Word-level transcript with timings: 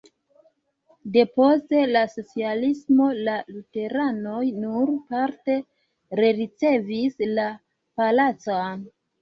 Depost 1.17 1.75
la 1.91 2.01
socialismo 2.13 3.09
la 3.29 3.35
luteranoj 3.57 4.41
nur 4.65 4.95
parte 5.13 5.59
rericevis 6.23 7.23
la 7.39 7.49
palacon. 8.01 8.87